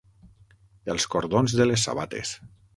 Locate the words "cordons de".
1.17-1.71